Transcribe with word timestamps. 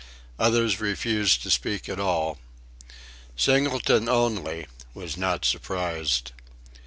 Others 0.39 0.79
refused 0.79 1.43
to 1.43 1.51
speak 1.51 1.87
at 1.87 1.99
all. 1.99 2.39
Singleton 3.35 4.09
only 4.09 4.65
was 4.95 5.15
not 5.15 5.45
surprised. 5.45 6.31